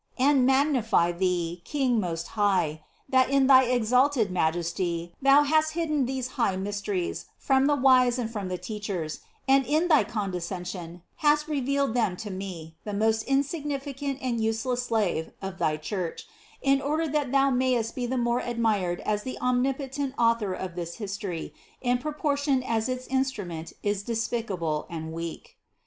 11, 0.17 0.45
25) 0.45 0.47
and 0.47 0.47
magnify 0.47 1.11
Thee, 1.11 1.61
King 1.63 1.99
Most 1.99 2.29
High, 2.29 2.83
that 3.09 3.29
in 3.29 3.45
thy 3.45 3.65
exalted 3.65 4.31
Majesty 4.31 5.13
Thou 5.21 5.43
hast 5.43 5.73
hidden 5.73 6.07
these 6.07 6.29
high 6.41 6.55
mysteries 6.55 7.27
from 7.37 7.67
the 7.67 7.75
wise 7.75 8.17
and 8.17 8.27
from 8.27 8.47
the 8.47 8.57
teachers, 8.57 9.19
and 9.47 9.63
in 9.63 9.89
thy 9.89 10.03
condescension 10.03 11.03
hast 11.17 11.47
revealed 11.47 11.93
them 11.93 12.17
to 12.17 12.31
me, 12.31 12.75
the 12.83 12.95
most 12.95 13.21
insignificant 13.25 14.17
and 14.23 14.43
useless 14.43 14.87
slave 14.87 15.29
of 15.39 15.59
thy 15.59 15.77
Church, 15.77 16.25
in 16.63 16.81
order 16.81 17.07
that 17.07 17.31
Thou 17.31 17.51
mayest 17.51 17.93
be 17.93 18.07
the 18.07 18.17
more 18.17 18.39
admired 18.39 19.01
as 19.01 19.21
the 19.21 19.37
omnipotent 19.39 20.15
Author 20.17 20.51
of 20.55 20.73
this 20.73 20.95
history 20.95 21.53
in 21.79 21.99
proportion 21.99 22.63
as 22.63 22.89
its 22.89 23.05
instrument 23.05 23.73
is 23.83 24.01
despicable 24.01 24.87
and 24.89 25.13
weak. 25.13 25.59